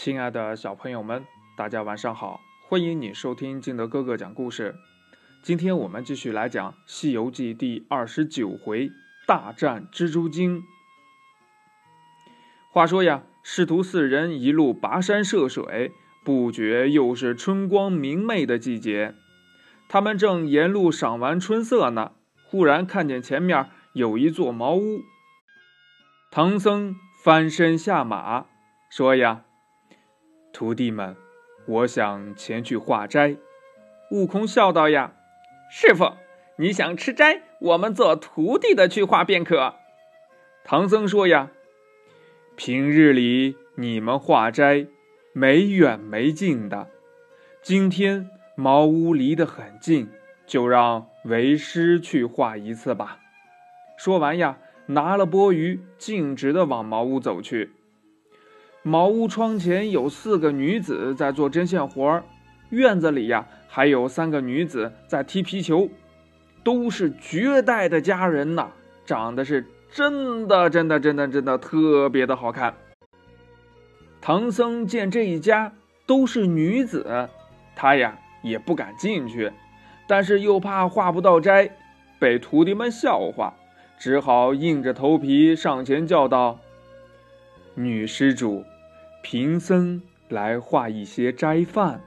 [0.00, 1.26] 亲爱的小朋友们，
[1.56, 2.40] 大家晚上好！
[2.68, 4.76] 欢迎你收听金德哥哥讲故事。
[5.42, 8.92] 今天我们继续来讲《西游记》第二十九回
[9.26, 10.62] 大战蜘蛛精。
[12.70, 15.90] 话说呀，师徒四人一路跋山涉水，
[16.24, 19.16] 不觉又是春光明媚的季节。
[19.88, 22.12] 他们正沿路赏玩春色呢，
[22.44, 25.00] 忽然看见前面有一座茅屋。
[26.30, 26.94] 唐僧
[27.24, 28.46] 翻身下马，
[28.88, 29.42] 说呀
[30.58, 31.14] ：“徒弟们，
[31.66, 33.36] 我想前去化斋。”
[34.10, 35.12] 悟空笑道：“呀，
[35.70, 36.14] 师傅，
[36.56, 39.76] 你想吃斋，我们做徒弟的去化便可。”
[40.66, 41.52] 唐僧说：“呀，
[42.56, 44.88] 平日里你们化斋
[45.32, 46.88] 没远没近的，
[47.62, 50.10] 今天……”茅屋离得很近，
[50.44, 53.20] 就让为师去化一次吧。
[53.96, 57.70] 说完呀，拿了钵盂，径直的往茅屋走去。
[58.88, 62.24] 茅屋窗前有四个女子在做针线活儿，
[62.70, 65.90] 院子里呀还有三个女子在踢皮球，
[66.64, 68.68] 都是绝代的佳人呐，
[69.04, 72.74] 长得是真的真的真的真的特别的好看。
[74.22, 75.72] 唐僧见这一家
[76.06, 77.28] 都是女子，
[77.76, 78.18] 他呀。
[78.40, 79.50] 也不敢进去，
[80.06, 81.68] 但是又怕画不到斋，
[82.20, 83.52] 被徒弟们笑话，
[83.98, 86.60] 只好硬着头皮上前叫道
[87.74, 88.64] ：“女施主，
[89.30, 92.00] 贫僧来画一些斋饭。”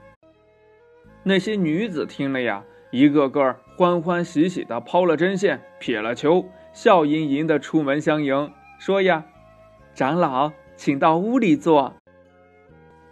[1.22, 9.24] 那些女子听了呀，一个个欢欢喜喜的抛了针线，撇了球，笑吟吟的出门相迎，说呀
[9.94, 11.94] ：“长老，请到屋里坐。”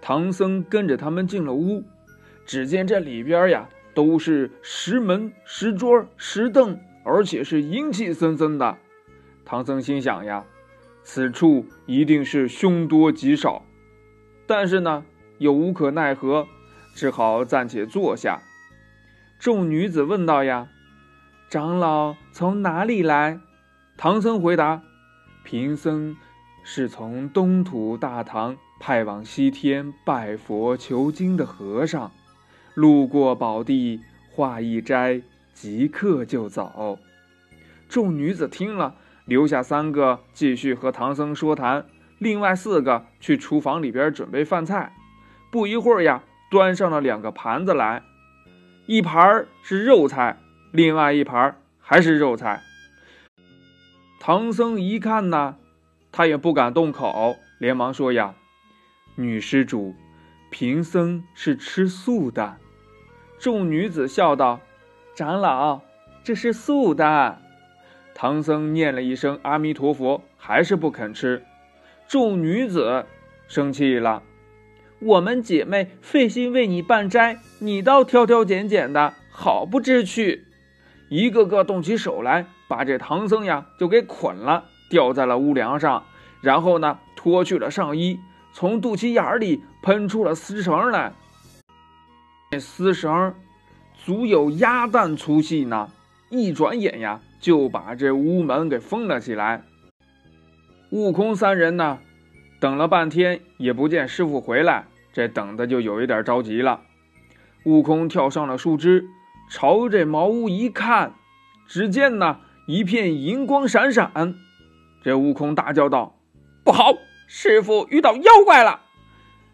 [0.02, 1.84] 唐僧跟着他们进了屋。
[2.45, 8.77] 只见这里边呀，都是石门、石桌、石凳，而且是阴气森森的。
[9.45, 10.45] 唐僧心想呀，
[11.05, 13.64] 此处一定是凶多吉少。
[14.50, 15.04] 但是呢，
[15.38, 16.48] 又无可奈何，
[16.92, 18.42] 只好暂且坐下。
[19.38, 20.66] 众女子问道：“呀，
[21.48, 23.39] 长老从哪里来？”
[23.96, 24.83] 唐僧回答
[25.46, 26.16] ：“贫僧
[26.64, 32.10] 是从东土大唐派往西天拜佛求经的和尚。”
[32.74, 34.00] 路过宝地，
[34.33, 35.22] 画一斋，
[35.55, 36.98] 即刻就走。
[37.89, 38.96] 众女子听了，
[39.27, 41.86] 留下三个继续和唐僧说谈，
[42.20, 44.95] 另外四个去厨房里边准备饭菜。
[45.51, 48.03] 不一会儿呀，端上了两个盘子来，
[48.86, 50.39] 一盘是肉菜，
[50.70, 52.63] 另外一盘还是肉菜。
[54.20, 55.57] 唐僧一看呢，
[56.13, 58.35] 他也不敢动口，连忙说：“呀，
[59.17, 59.95] 女施主。”
[60.52, 62.57] 贫僧是吃素的，
[63.39, 64.61] 众女子笑道
[65.14, 65.81] ：“长老，
[66.25, 67.39] 这是素的。”
[68.14, 71.45] 唐僧念了一声阿弥陀佛，还是不肯吃。
[72.10, 73.06] 众女子
[73.46, 74.24] 生气了
[74.98, 80.44] ：“我们姐妹费心为你办斋，你倒挑挑拣拣的，好不知趣！”
[81.08, 86.02] 一个个动起手来，把这唐僧呀就给捆了，吊在了屋梁上，
[86.40, 88.18] 然后呢脱去了上衣。
[88.52, 91.12] 从肚脐眼里喷出了丝绳来，
[92.50, 93.32] 那丝绳
[93.94, 95.88] 足有鸭蛋粗细呢。
[96.28, 99.62] 一转眼呀，就把这屋门给封了起来。
[100.90, 102.01] 悟空三人呢，
[102.58, 106.80] 等了半天也不见师傅回来，这等的就有一点着急了。
[107.64, 109.05] 悟空跳上了树枝，
[109.48, 111.14] 朝这茅屋一看，
[111.68, 114.34] 只见呢一片银光闪闪。
[115.05, 116.17] 这悟空大叫道
[116.64, 116.92] ：“不好！”
[117.28, 118.80] 师傅遇到妖怪了，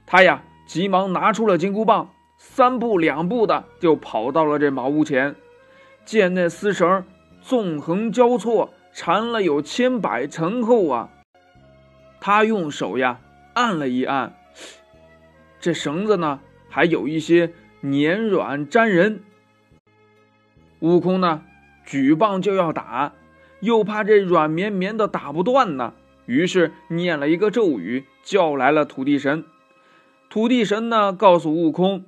[0.06, 5.34] 他呀急忙拿出了金箍棒，三步两步的就跑到了这茅屋前，
[6.06, 7.04] 见那丝绳
[7.42, 11.10] 纵横交错，缠了有千百层厚啊。
[12.26, 13.20] 他用手呀
[13.54, 14.34] 按了一按，
[15.60, 19.22] 这绳子呢还有一些粘软粘人。
[20.80, 21.44] 悟空呢
[21.84, 23.12] 举棒就要打，
[23.60, 25.94] 又怕这软绵绵的打不断呢。
[26.24, 29.44] 于是念了一个咒语，叫来了土地神。
[30.28, 32.06] 土地神呢，告诉悟空，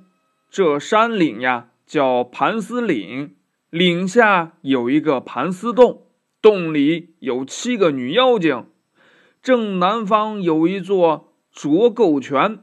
[0.49, 3.37] 这山岭呀叫盘丝岭，
[3.69, 6.01] 岭下有一个盘丝洞，
[6.41, 8.65] 洞里有七个女妖精。
[9.41, 12.59] 正南方有一座浊垢泉，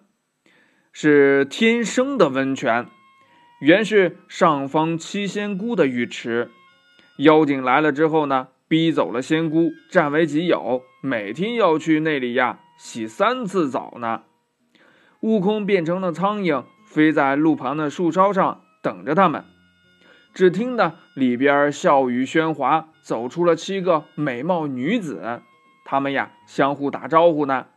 [0.92, 2.86] 是天生的温泉，
[3.60, 6.50] 原是上方七仙姑的浴池。
[7.18, 8.48] 妖精来了之后呢？
[8.68, 14.22] 逼走了仙姑，占为己有，每天要去那里呀洗三次澡呢。
[15.20, 19.44] 悟空变成了苍蝇，飞在路旁的树梢上等着他们。
[20.34, 25.40] 只听得里边笑语喧哗，走出了七个美貌女子，
[25.86, 27.68] 他们呀相互打招呼呢。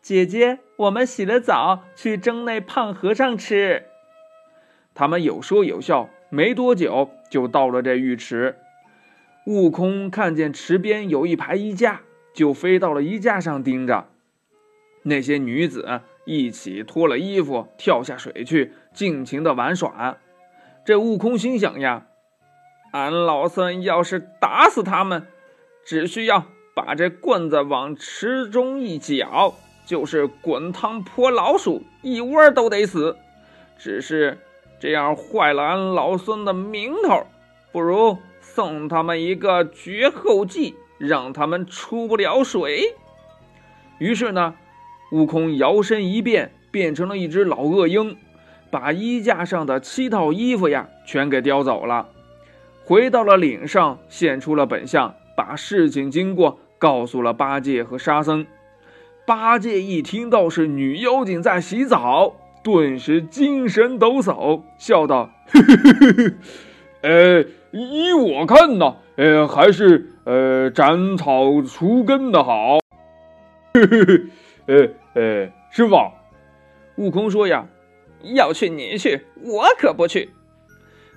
[0.00, 3.84] 姐姐，我们洗了澡，去蒸那胖和尚吃。
[4.94, 8.56] 他们有说有笑，没多久就到了这浴池。
[9.46, 12.00] 悟空看见池边有一排衣架，
[12.32, 14.06] 就飞到了衣架上盯着。
[15.02, 20.16] 那些女子一起脱了衣服，跳下水去，尽情的玩耍。
[20.84, 22.06] 这悟空心想呀，
[22.92, 25.26] 俺老孙要是打死他们，
[25.84, 26.46] 只需要
[26.76, 29.54] 把这棍子往池中一搅，
[29.86, 33.16] 就是滚汤泼老鼠，一窝都得死。
[33.78, 34.36] 只是
[34.78, 37.26] 这样坏了俺老孙的名头，
[37.72, 38.18] 不如。
[38.42, 42.94] 送他们一个绝后计，让他们出不了水。
[43.98, 44.54] 于是呢，
[45.12, 48.16] 悟空摇身一变，变成了一只老恶鹰，
[48.70, 52.08] 把衣架上的七套衣服呀全给叼走了。
[52.84, 58.46] 回到了岭上，现出了本相，把事情经过告诉了八戒和沙僧。
[59.26, 66.34] 八戒一听到是女妖精在洗澡，顿时精神抖擞，笑道：“呵呵呵呵，
[67.02, 72.78] 呃。”依我看呢，呃，还是呃斩草除根的好。
[73.74, 74.20] 呵呵呵，
[74.64, 75.94] 呃呃，师傅，
[76.96, 77.66] 悟空说呀，
[78.22, 80.30] 要去你去，我可不去。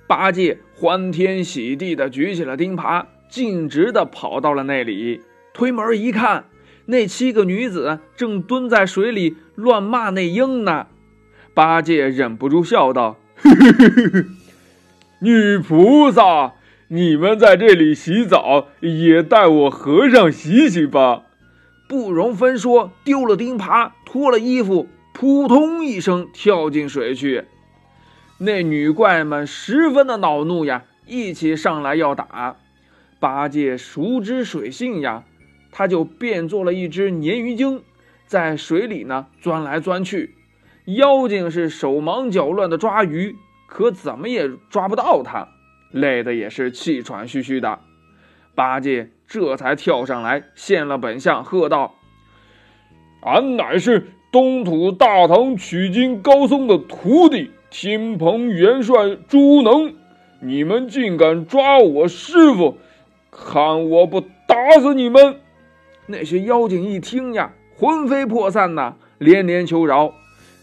[0.05, 5.21] 八戒欢天喜地的举起了钉耙，径直的跑到了那里，
[5.59, 6.45] 推门一看，
[6.85, 10.87] 那七个女子正蹲在水里乱骂那鹰呢。
[11.53, 13.17] 八戒忍不住笑道：“。”
[15.19, 16.53] 女菩萨，
[16.87, 21.23] 你们在这里洗澡，也带我和尚洗洗吧。
[21.89, 27.43] 不容分说，丢了钉耙，脱了衣服，扑通一声跳进水去。
[28.37, 32.55] 那女怪们十分的恼怒呀，一起上来要打。
[33.19, 35.25] 八戒熟知水性呀，
[35.71, 37.83] 他就变做了一只鲶鱼精，
[38.25, 40.35] 在水里呢钻来钻去。
[40.85, 43.35] 妖精是手忙脚乱的抓鱼。
[43.71, 45.47] 可怎么也抓不到他，
[45.91, 47.77] 累得也是气喘吁吁的。
[48.55, 51.93] 八戒这才跳上来，现了本相，喝道
[53.21, 59.93] ：“俺乃是东土大唐取经高僧的徒弟，天蓬元帅朱能。
[60.41, 62.79] 你们竟敢抓我师傅，
[63.29, 65.35] 看我不打死你们！”
[66.11, 70.11] 那些妖精一听呀，魂飞魄散呐，连连求饶。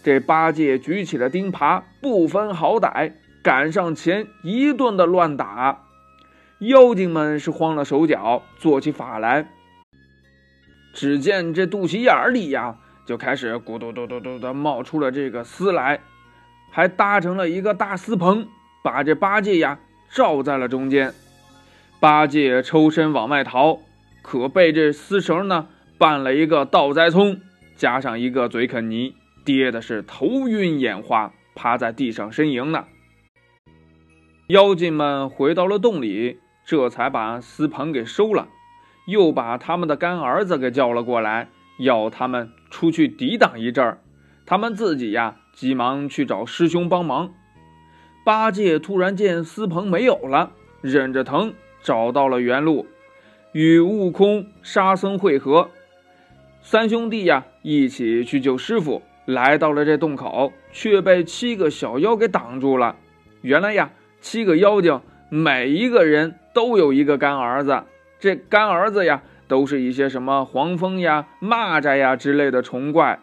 [0.02, 3.12] 这八戒举起了钉耙，不分好歹，
[3.44, 5.84] 赶上前一顿的乱打。
[6.58, 9.46] 妖精们是慌了手脚，做起法来。
[10.92, 12.74] 只见这肚脐眼里呀，
[13.06, 16.00] 就开始咕嘟嘟嘟嘟的冒出了这个丝来，
[16.72, 18.48] 还搭成了一个大丝棚，
[18.82, 19.78] 把这八戒呀
[20.10, 21.14] 罩在了中间。
[22.00, 23.80] 八戒抽身往外逃，
[24.26, 25.68] 可被这丝绳呢
[26.00, 27.40] 绊了一个倒栽葱，
[27.76, 29.14] 加上一个嘴啃泥。
[29.44, 32.86] 跌的是头晕眼花，趴在地上呻吟呢。
[34.48, 38.48] 妖精们回到了洞里，这才把丝棚给收了，
[39.06, 44.00] 又把他们的干儿子给叫了过来，要他们出去抵挡一阵儿。
[44.44, 47.32] 他们自己呀，急忙去找师兄帮忙。
[48.24, 50.50] 八戒突然见丝棚没有了，
[50.80, 52.86] 忍着疼找到了原路，
[53.56, 55.70] 与悟空、沙僧会合，
[56.60, 59.00] 三兄弟呀一起去救师傅。
[59.24, 62.96] 来到了这洞口，却被七个小妖给挡住了。
[63.40, 65.00] 原来呀，七个妖精
[65.30, 67.82] 每一个人都有一个干儿子，
[68.20, 73.20] 这干儿子呀，都是一些什么黄蜂呀、蚂蚱呀之类的虫怪。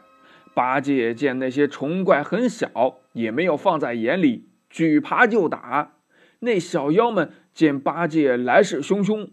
[0.55, 5.91] 八戒见那些虫怪很小，也没有放在眼里，举耙就打。
[6.39, 9.29] 那小妖们见八戒来势汹汹，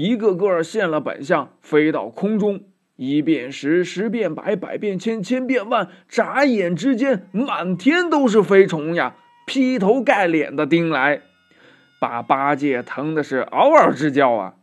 [0.00, 2.60] 一个个现了本相，飞到空中。
[2.94, 5.88] 一变十，十变百，百变千，千变万。
[6.08, 11.22] 眨眼之间，满天都是飞虫呀，劈头盖脸的叮来，
[12.00, 14.54] 把八戒疼的是嗷嗷直叫啊！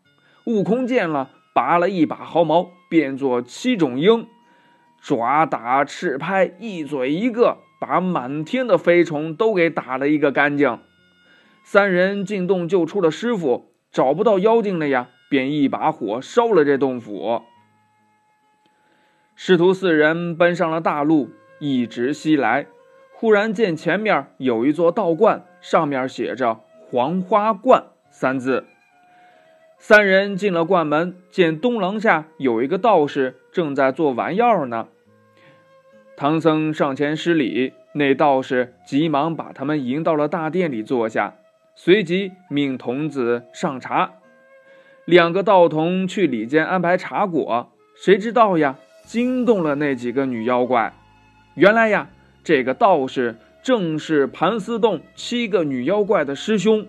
[0.46, 4.28] 悟空见了，拔了一把毫毛，变作七种鹰，
[5.02, 10.80] 爪打翅拍，一嘴一个，把满天的飞虫都给打了一个干净。
[11.66, 17.42] 三人进洞救出了师傅，找不到妖精了呀，便一把火烧了这洞府。
[19.36, 22.68] 师徒四人奔上了大路，一直西来。
[23.12, 28.66] 忽然见前面有一座道观，上面写着“黄花观”三字。
[29.78, 34.88] 三人进了观门，见东廊下有一个道士正在做丸药呢。
[36.18, 41.36] 唐僧上前施礼，那道士急忙把他们迎到了大殿里坐下，
[41.76, 44.14] 随即命童子上茶。
[45.06, 48.76] 两个道童去里间安排茶果，谁知道呀？
[49.04, 50.92] 惊动了那几个女妖怪。
[51.54, 52.10] 原来呀，
[52.44, 56.88] 这个道士正是盘丝洞七个女妖怪的师兄。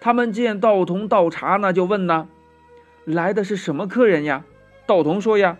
[0.00, 2.26] 他们见道童倒茶呢，就问呢
[3.06, 4.44] ：“来的是什么客人呀？”
[4.84, 5.58] 道童说：“呀，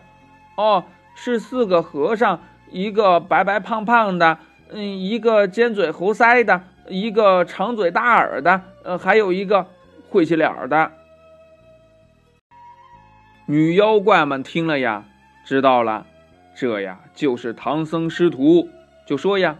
[0.56, 0.82] 哦，
[1.14, 2.40] 是四个和尚，
[2.73, 4.38] 一个白白胖胖的，
[4.73, 9.64] 嗯，一个尖嘴猴腮的，一个长嘴大耳的，呃，还有一个
[10.08, 10.90] 晦气脸的。”
[13.50, 15.07] 女妖怪们听了呀，
[15.43, 16.07] 知道了，
[16.55, 18.69] 这呀就是唐僧师徒，
[19.07, 19.57] 就说呀：“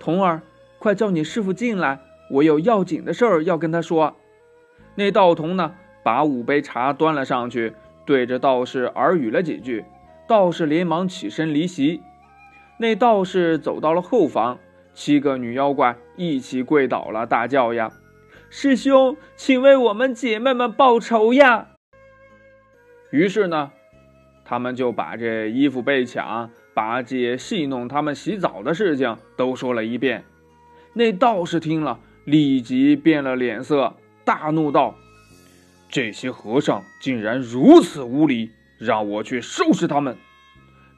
[0.00, 0.40] 童儿，
[0.78, 2.00] 快叫你师傅进来。”
[2.32, 4.16] 我有要紧的事儿要跟他说。
[4.94, 7.74] 那道童呢，把五杯茶端了上去，
[8.06, 9.84] 对着道士耳语了几句。
[10.26, 12.00] 道士连忙起身离席。
[12.78, 14.58] 那道士走到了后房，
[14.94, 17.92] 七个女妖怪一起跪倒了，大叫呀
[18.48, 21.66] ：“师兄，请为我们姐妹们报仇呀！”
[23.10, 23.70] 于是呢，
[24.44, 30.24] 他们就把这衣服被抢、八戒戏弄他们洗澡的事情都说了一遍。
[30.92, 32.00] 那道士听了。
[32.26, 34.94] 立即变了脸色，大怒道
[35.88, 40.16] ：“这些和尚竟然如此无礼，让我去收拾他们！”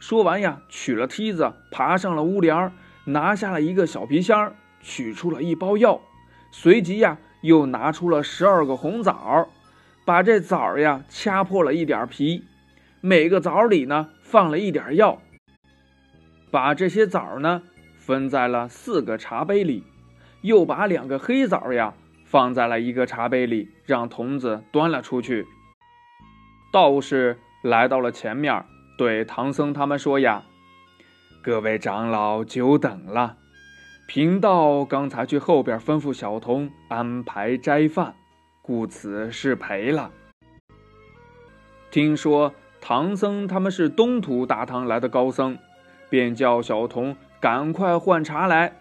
[0.01, 2.73] 说完呀，取了梯子，爬上了屋梁，
[3.05, 4.53] 拿下了一个小皮箱，
[4.83, 6.01] 取出了一包药，
[6.51, 9.49] 随即呀，又拿出了十二个红枣，
[10.05, 12.45] 把这枣呀掐破了一点皮，
[13.01, 15.21] 每个枣里呢放了一点药，
[16.51, 17.63] 把这些枣呢
[17.97, 19.85] 分在了四个茶杯里。
[20.43, 21.95] 又把两个黑枣呀
[22.25, 25.47] 放在了一个茶杯里，让童子端了出去。
[26.73, 28.65] 道士来到了前面，
[28.99, 30.43] 对唐僧他们说：“呀，
[31.45, 33.37] 各位长老久等了。
[34.09, 38.17] 贫道刚才去后边吩咐小童安排斋饭，
[38.63, 40.11] 故此失陪了。
[41.91, 45.59] 听说唐僧他们是东土大唐来的高僧，
[46.09, 48.77] 便叫小童赶快换茶来。”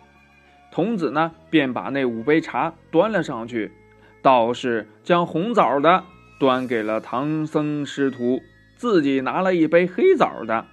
[0.71, 3.73] 童子呢，便把那五杯茶端了上去。
[4.21, 6.05] 道士将红枣的
[6.39, 8.41] 端给了唐僧师徒，
[8.77, 10.65] 自己拿了一杯黑枣的。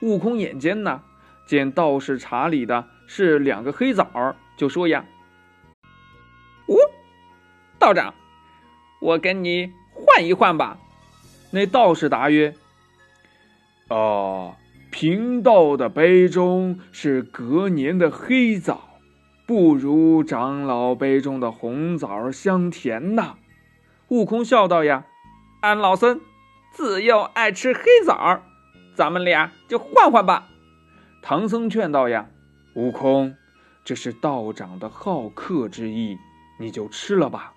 [0.00, 1.02] 悟空眼尖呢，
[1.44, 5.04] 见道士茶里的是两个黑枣，就说呀
[6.66, 6.76] ：“哦，
[7.78, 8.14] 道长，
[9.00, 10.78] 我跟你换一换吧。”
[11.50, 12.54] 那道士答曰
[13.88, 14.56] ：“哦，
[14.90, 18.84] 贫道的杯中是隔年的黑枣。”
[19.48, 23.36] 不如长老杯中的红枣香甜呐！
[24.08, 25.06] 悟空笑道：“呀，
[25.62, 26.20] 俺老僧
[26.70, 28.42] 自幼爱吃黑枣，
[28.94, 30.50] 咱们俩就换换吧。”
[31.24, 32.28] 唐僧劝道：“呀，
[32.74, 33.34] 悟空，
[33.86, 36.18] 这是道长的好客之意，
[36.60, 37.54] 你就吃了吧。”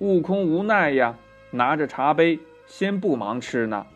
[0.00, 1.16] 悟空无奈呀，
[1.50, 3.86] 拿着茶杯，先不忙吃呢。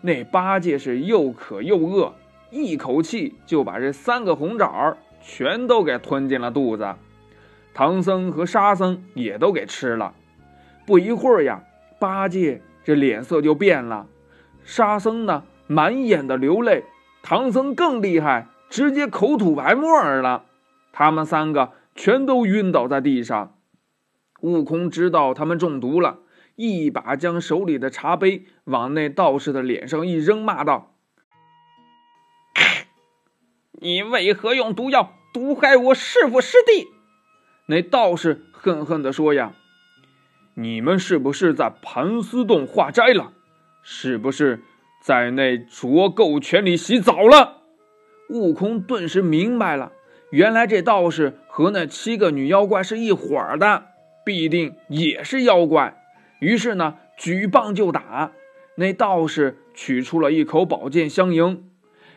[0.00, 2.14] 那八戒是又渴又饿，
[2.50, 6.94] 一口气就把这三个红枣全都给吞进了肚子，
[7.74, 10.14] 唐僧和沙僧也都给吃了。
[10.86, 11.62] 不一会儿呀，
[11.98, 14.06] 八戒这脸色就变了，
[14.64, 16.84] 沙僧呢满眼的流泪，
[17.22, 20.44] 唐僧更厉害，直接口吐白沫儿了。
[20.92, 23.54] 他们三个全都晕倒在地上。
[24.40, 26.20] 悟空知道他们中毒了，
[26.56, 30.94] 一把将手里的茶杯往那道士的脸上一扔，骂道。
[33.82, 36.88] 你为何用毒药毒害我师父师弟？
[37.66, 39.54] 那道士恨恨地说：“呀，
[40.54, 43.32] 你们是不是在盘丝洞化斋了？
[43.82, 44.60] 是不是
[45.02, 47.62] 在那浊垢泉里洗澡了？”
[48.28, 49.92] 悟空顿时明白了，
[50.30, 53.86] 原来这道士和那七个女妖怪是一伙的，
[54.30, 56.00] 必定也是妖怪。
[56.38, 58.30] 于是呢，举棒就打。
[58.76, 61.64] 那道士取出了一口宝剑相迎。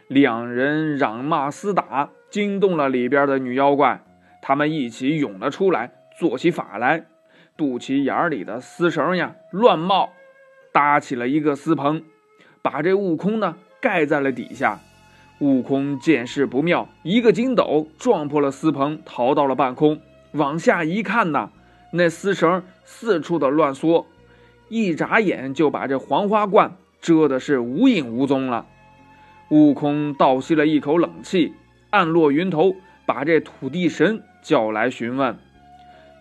[0.07, 4.03] 两人嚷骂厮打，惊动了里边的女妖怪，
[4.43, 7.07] 他们一起涌了出来，做起法来，
[7.57, 10.11] 肚脐眼里的丝绳呀乱冒，
[10.71, 12.03] 搭起了一个丝棚，
[12.61, 14.79] 把这悟空呢盖在了底下。
[15.39, 19.99] 悟空见势不妙，一个筋斗撞破了丝棚，逃到了半空。
[20.33, 21.51] 往下一看呢，
[21.95, 24.07] 那丝绳四处的乱缩，
[24.67, 28.65] 一眨眼就把这黄花罐遮的是无影无踪了。
[29.49, 31.53] 悟空倒吸了一口冷气，
[31.91, 35.37] 暗落云头，把这土地神叫来询问。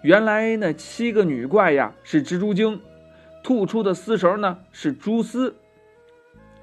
[0.03, 2.79] 原来那七个女怪呀是蜘蛛精，
[3.43, 5.57] 吐出的丝绳呢是蛛丝。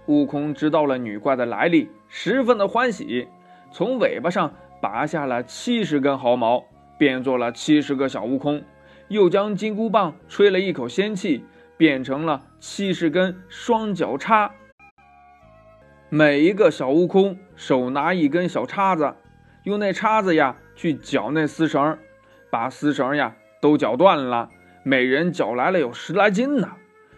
[0.05, 3.27] 悟空知道了女怪的来历，十分的欢喜，
[3.71, 6.63] 从尾巴上拔下了七十根毫毛，
[6.99, 8.61] 变做了七十个小悟空，
[9.09, 11.43] 又将金箍棒吹了一口仙气，
[11.77, 14.51] 变成了七十根双脚叉。
[16.09, 19.15] 每一个小悟空手拿一根小叉子，
[19.63, 21.97] 用那叉子呀去绞那丝绳，
[22.51, 24.49] 把丝绳呀都绞断了。
[24.83, 26.69] 每人绞来了有十来斤呢。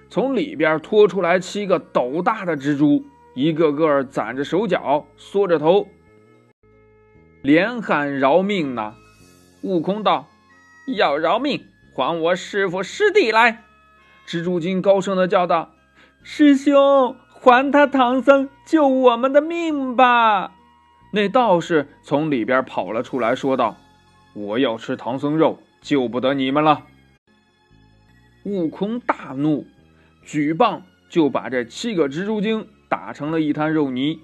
[0.09, 5.87] 从里边拖出来七个斗大的蜘蛛，一个个攒着手脚，缩着头，
[7.41, 8.95] 连喊饶命呢。
[9.61, 10.27] 悟空道
[10.97, 13.63] ：“要饶命，还我师傅师弟来！”
[14.27, 15.73] 蜘蛛精高声的叫道
[16.23, 20.53] ：“师兄，还他唐僧救我们的命吧！”
[21.13, 23.77] 那道士从里边跑了出来，说道
[24.33, 26.85] ：“我要吃唐僧肉，救不得你们了。”
[28.45, 29.67] 悟空大怒。
[30.23, 34.19] 举棒就把这七个蜘蛛精打成了一滩肉泥。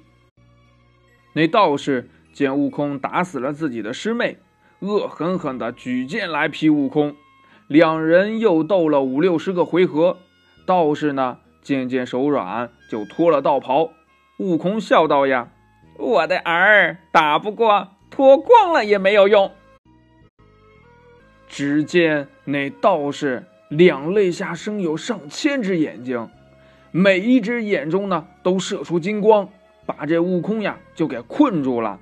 [1.34, 4.38] 那道士见悟空打死了自己的师妹，
[4.80, 7.16] 恶狠狠地举剑来劈悟空。
[7.68, 10.18] 两人又斗了五六十个回合，
[10.66, 13.92] 道士呢渐渐手软，就脱了道袍。
[14.38, 15.50] 悟空笑道：“呀，
[15.98, 19.52] 我的儿打不过，脱光了也没有用。”
[21.48, 23.46] 只见那道士。
[23.70, 26.30] 两肋下生有上千只眼睛，
[26.92, 29.50] 每一只眼中呢都射出金光，
[29.86, 32.00] 把这悟空呀就给困住了。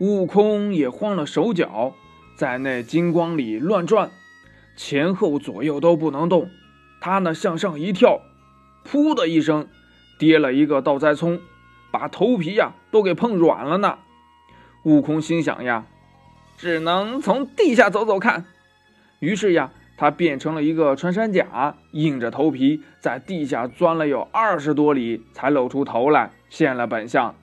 [0.00, 1.94] 悟空也慌了手脚，
[2.36, 4.10] 在那金光里乱转，
[4.76, 6.50] 前后左右都不能动。
[7.00, 8.20] 他呢向上一跳，
[8.84, 9.66] 噗的一声，
[10.18, 11.40] 跌了一个倒栽葱，
[11.90, 13.98] 把头皮呀都给碰软了呢。
[14.84, 15.86] 悟空心想呀，
[16.56, 18.44] 只能从地下走走看。
[19.18, 19.72] 于是呀。
[19.98, 27.34] 他变成了一个穿山甲，硬着头皮在地下钻了有二十多里，才露出头来，现了本相。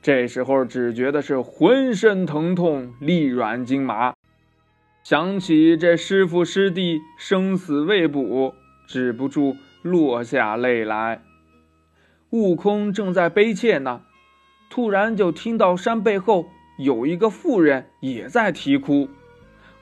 [0.00, 4.14] 这时候只觉得是浑身疼痛，力软筋麻，
[5.02, 8.54] 想起这师傅师弟生死未卜，
[8.86, 11.22] 止不住落下泪来。
[12.30, 14.02] 悟空正在悲切呢，
[14.70, 16.46] 突然就听到山背后
[16.78, 19.08] 有一个妇人也在啼哭。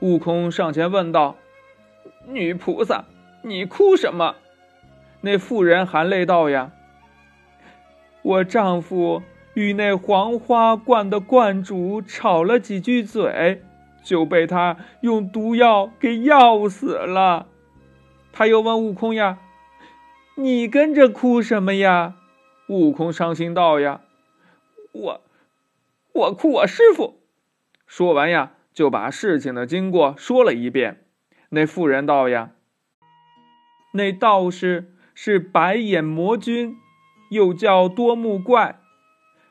[0.01, 1.37] 悟空上前问道。
[2.27, 3.05] 女菩萨，
[3.42, 4.37] 你哭什么？
[5.23, 6.71] 那妇人含泪道：“呀，
[8.23, 9.23] 我丈夫
[9.55, 13.62] 与那黄花观的观主吵了几句嘴，
[14.03, 17.47] 就被他用毒药给药死了。”
[18.33, 19.39] 他又问悟空：“呀，
[20.37, 22.15] 你跟着哭什么呀？”
[22.69, 24.03] 悟空伤心道：“呀，
[24.93, 25.21] 我，
[26.13, 27.21] 我哭我师傅。”
[27.87, 31.05] 说完呀，就把事情的经过说了一遍。
[31.49, 32.53] 那妇人道：“呀，
[33.95, 36.77] 那道士是白眼魔君，
[37.31, 38.79] 又叫多目怪，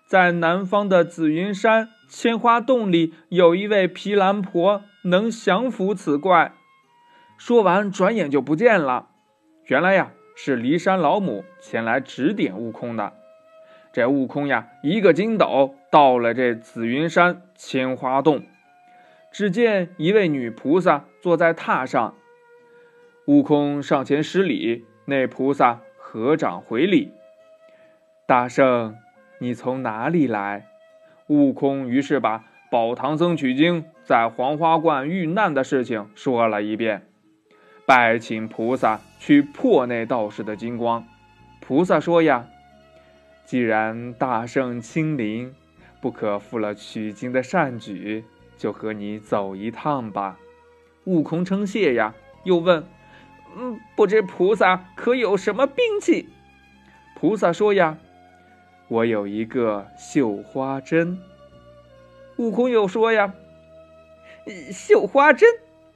[0.07, 6.51] 在南方的紫云山千花洞里，有一位毗蓝婆能降服此怪。”
[7.37, 9.09] 说完，转眼就不见了。
[9.67, 13.13] 原来呀，是骊山老母前来指点悟空的。
[13.93, 18.43] 这悟空呀，一个筋斗到了这紫云山千花洞。
[19.31, 22.15] 只见一位女菩萨坐在榻上，
[23.25, 27.13] 悟空上前施礼，那菩萨合掌回礼。
[28.27, 28.97] 大圣，
[29.39, 30.68] 你从哪里来？
[31.29, 37.07] 悟空于是把保唐僧取经在黄花观遇难的事情说了一遍，
[37.85, 41.05] 拜请菩萨去破那道士的金光。
[41.61, 42.47] 菩萨说：“呀，
[43.45, 45.53] 既然大圣亲临，
[46.01, 48.23] 不可负了取经的善举。”
[48.59, 50.37] 就和你走一趟吧，
[51.05, 52.13] 悟空称谢呀，
[52.43, 52.83] 又问
[53.55, 56.27] ：“嗯，不知菩萨可有什么兵器？”
[57.15, 57.97] 菩萨说：“呀，
[58.89, 61.17] 我有一个绣花针。”
[62.35, 63.33] 悟空又说：“呀，
[64.71, 65.47] 绣花针，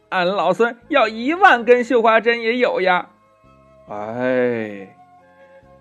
[0.09, 3.09] 俺老孙要一万根绣花针也有呀。”
[3.89, 4.95] 哎，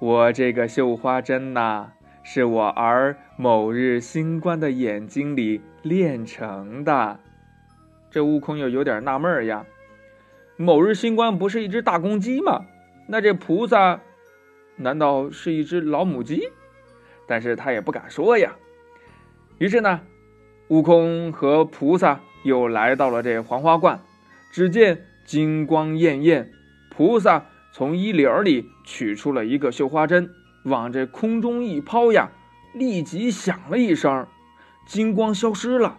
[0.00, 1.92] 我这个绣花针呐。
[2.24, 7.18] 是我儿某日星官的眼睛里炼成的，
[8.12, 9.66] 这悟空又有点纳闷呀。
[10.56, 12.66] 某日星官不是一只大公鸡吗？
[13.08, 14.00] 那这菩萨
[14.76, 16.48] 难道是一只老母鸡？
[17.26, 18.54] 但是他也不敢说呀。
[19.58, 20.00] 于是呢，
[20.68, 24.00] 悟空和菩萨又来到了这黄花观，
[24.50, 26.50] 只见金光艳艳，
[26.90, 30.30] 菩萨从衣领里取出了一个绣花针。
[30.64, 32.30] 往这空中一抛呀，
[32.72, 34.26] 立即响了一声，
[34.86, 35.98] 金光消失了。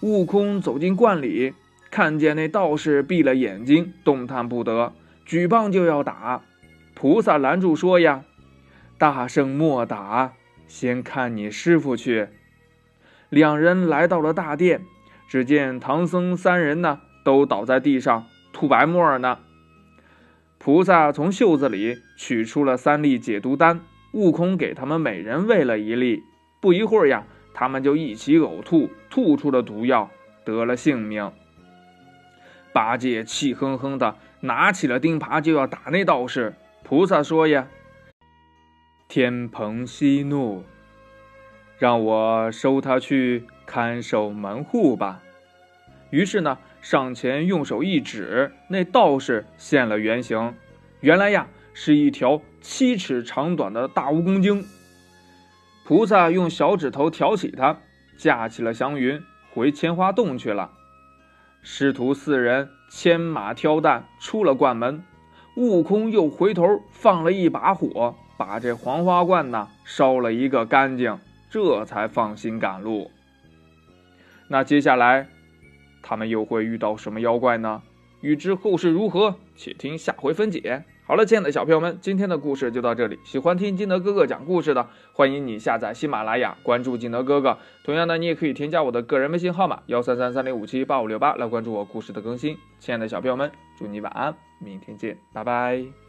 [0.00, 1.52] 悟空走进观里，
[1.90, 4.92] 看见那道士闭了眼睛，动弹不得，
[5.26, 6.42] 举棒就要打。
[6.94, 8.24] 菩萨拦住说：“呀，
[8.98, 10.34] 大圣莫打，
[10.66, 12.28] 先看你师傅去。”
[13.30, 14.82] 两人来到了大殿，
[15.28, 19.38] 只见唐僧三人呢，都倒在地上吐白沫呢。
[20.58, 23.80] 菩萨从袖子里取出了三粒解毒丹，
[24.12, 26.22] 悟空给他们每人喂了一粒，
[26.60, 30.10] 不一会儿呀，他们就一起呕吐，吐出了毒药，
[30.44, 31.30] 得了性命。
[32.72, 36.54] 八戒气哼哼的拿起了钉耙就要打那道士。
[36.82, 37.68] 菩萨说呀
[39.08, 40.62] ：“天蓬息怒，
[41.78, 45.22] 让我收他去看守门户吧。”
[46.12, 50.54] 于是呢，上前用手一指，那道士现了原形。
[51.00, 54.62] 原来呀，是一条七尺长短的大蜈蚣精。
[55.86, 57.78] 菩萨用小指头挑起它，
[58.18, 59.22] 架起了祥云，
[59.54, 60.70] 回千花洞去了。
[61.62, 65.02] 师徒四人牵马挑担出了关门，
[65.56, 71.18] 悟空又回头放了一把火，把这黄花罐呢烧了一个干净，
[71.50, 73.10] 这才放心赶路。
[74.48, 75.28] 那接下来，
[76.02, 77.82] 他们又会遇到什么妖怪呢？
[78.22, 80.84] 欲知后事如何，且听下回分解。
[81.06, 83.18] 好了，亲爱的小朋友们，今天的故事就到这里。
[83.24, 87.58] 喜欢听金德哥哥讲故事的，欢迎你下载喜马拉雅，关注金德哥哥。
[87.84, 92.56] 同样呢，你也可以添加我的个人微信号码幺三三三零五七八五六八来关注我故事的更新。
[92.78, 96.07] 亲爱的小朋友们，祝你晚安，明天见，拜拜。